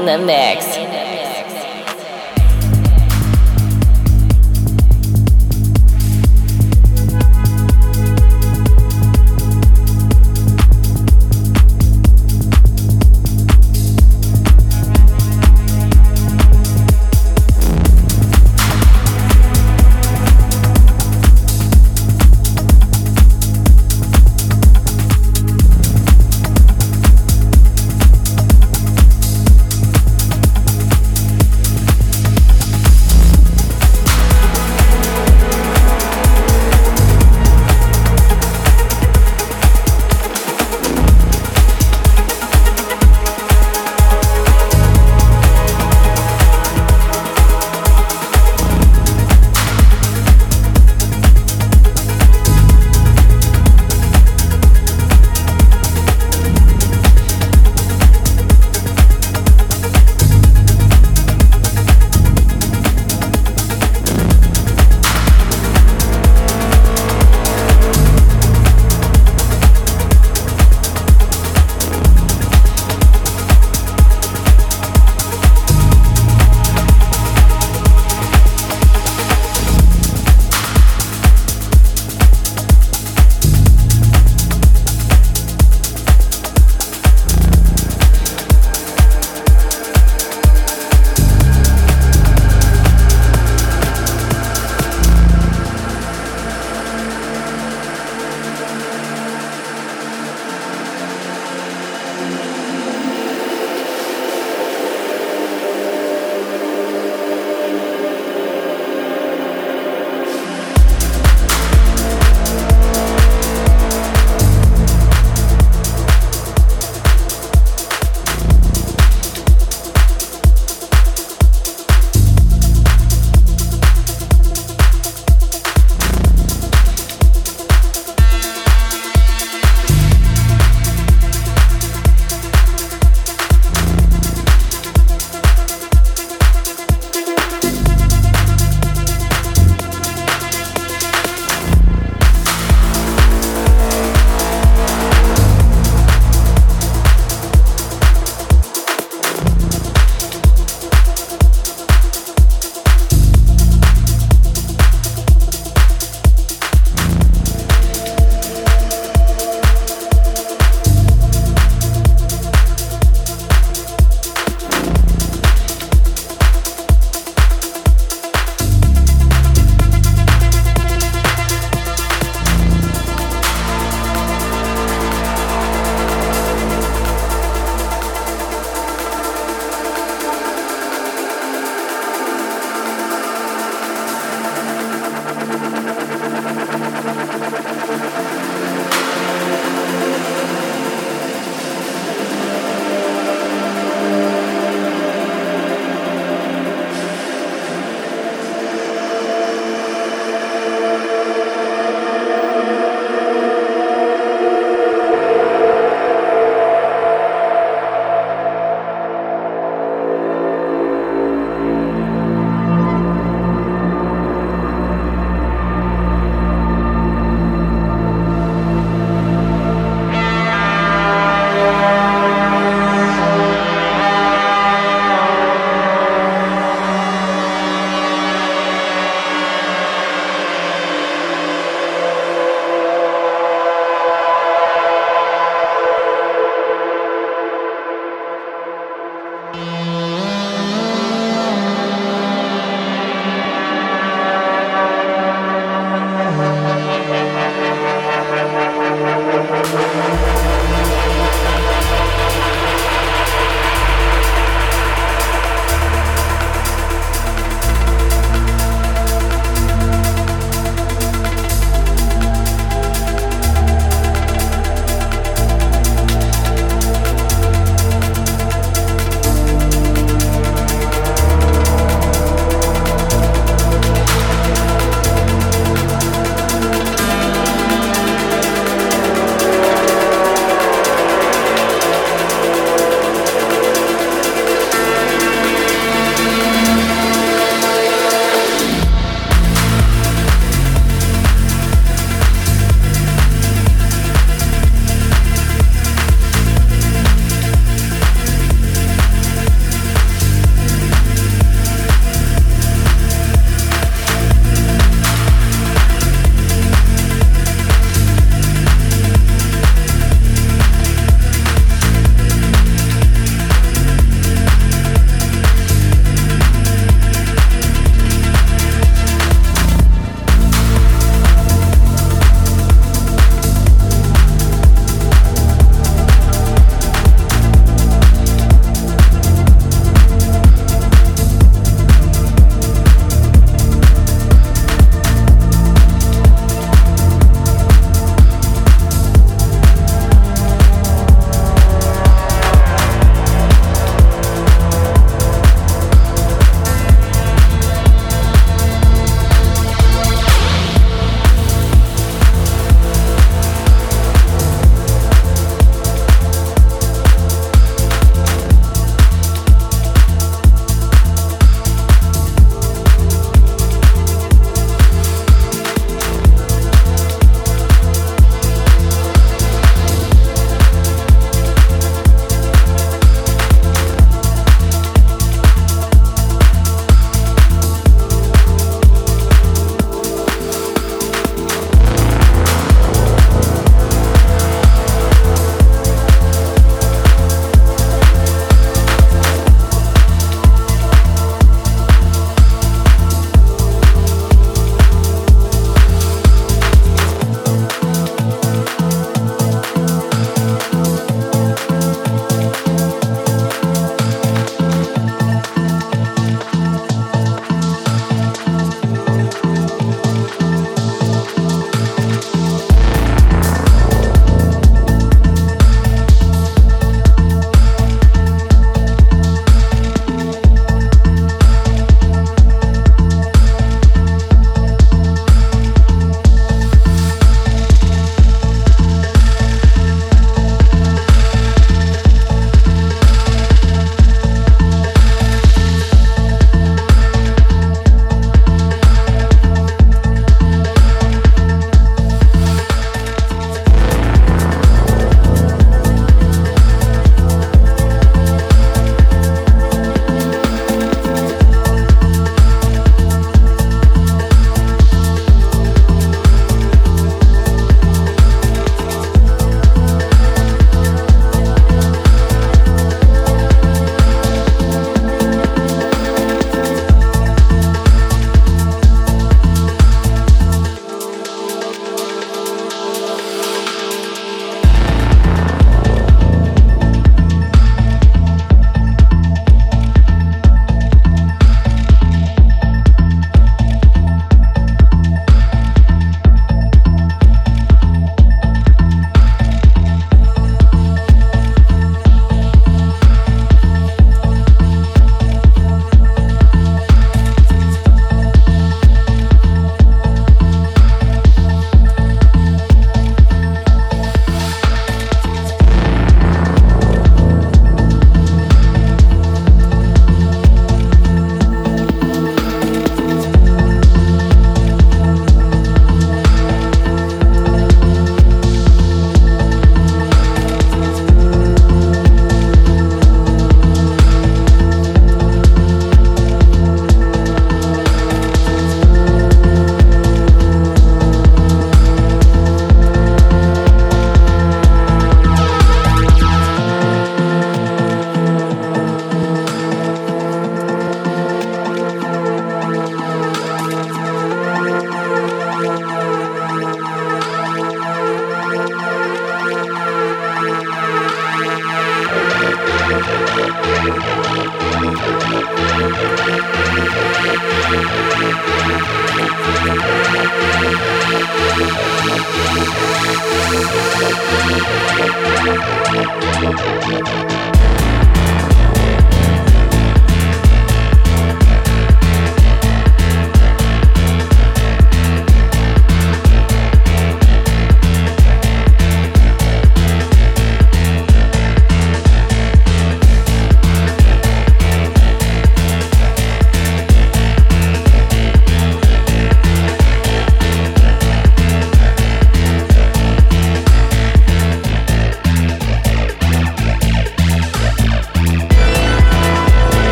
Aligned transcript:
in 0.00 0.06
the 0.06 0.18
mix. 0.18 0.69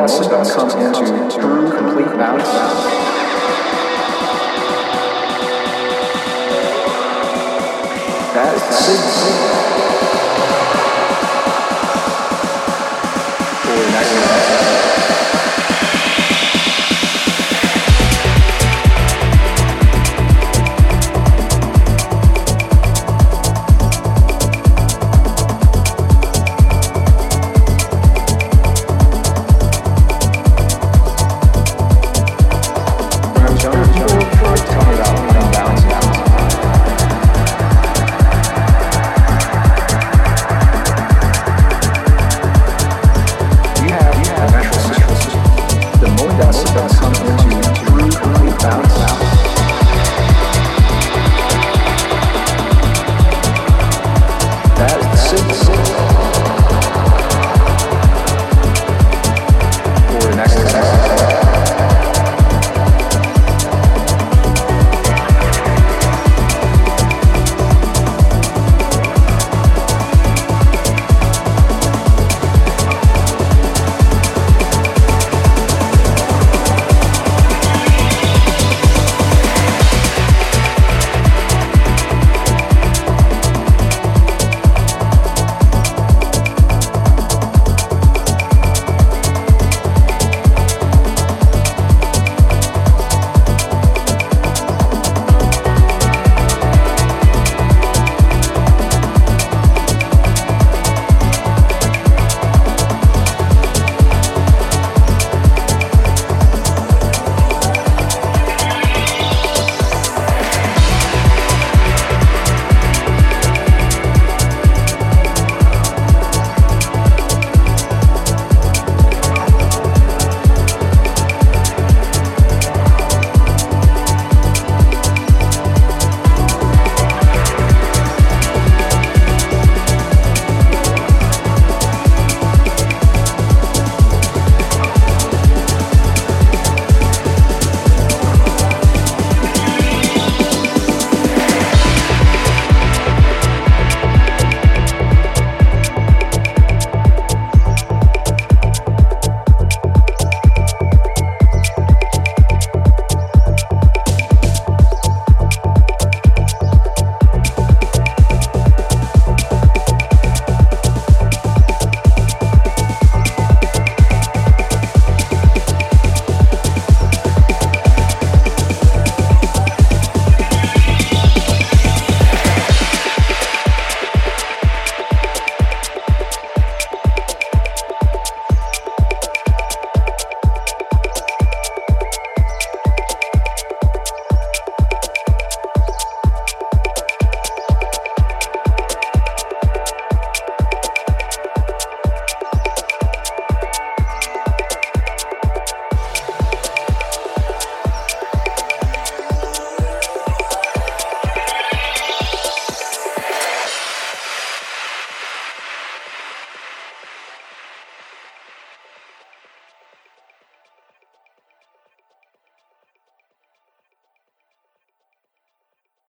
That 0.00 0.08
system 0.08 0.42
comes 0.46 0.74
into 0.74 1.36
true 1.36 1.70
complete 1.76 2.06
balance, 2.16 2.69